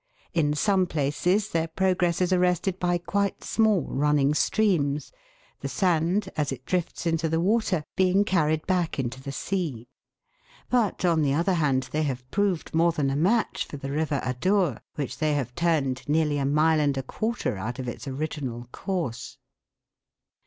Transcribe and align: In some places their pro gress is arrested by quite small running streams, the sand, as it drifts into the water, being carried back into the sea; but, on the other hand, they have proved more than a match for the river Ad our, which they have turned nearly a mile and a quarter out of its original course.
In 0.33 0.55
some 0.55 0.87
places 0.87 1.49
their 1.51 1.67
pro 1.67 1.93
gress 1.93 2.21
is 2.21 2.33
arrested 2.33 2.79
by 2.79 2.97
quite 2.97 3.43
small 3.43 3.83
running 3.83 4.33
streams, 4.33 5.11
the 5.59 5.67
sand, 5.69 6.27
as 6.35 6.51
it 6.51 6.65
drifts 6.65 7.05
into 7.05 7.29
the 7.29 7.39
water, 7.39 7.83
being 7.95 8.23
carried 8.25 8.65
back 8.65 8.97
into 8.97 9.21
the 9.21 9.31
sea; 9.31 9.89
but, 10.71 11.05
on 11.05 11.21
the 11.21 11.35
other 11.35 11.53
hand, 11.53 11.89
they 11.91 12.01
have 12.01 12.27
proved 12.31 12.73
more 12.73 12.91
than 12.91 13.11
a 13.11 13.15
match 13.15 13.63
for 13.65 13.77
the 13.77 13.91
river 13.91 14.19
Ad 14.23 14.47
our, 14.47 14.81
which 14.95 15.19
they 15.19 15.35
have 15.35 15.53
turned 15.53 16.09
nearly 16.09 16.39
a 16.39 16.47
mile 16.47 16.79
and 16.79 16.97
a 16.97 17.03
quarter 17.03 17.55
out 17.55 17.77
of 17.77 17.87
its 17.87 18.07
original 18.07 18.65
course. 18.71 19.37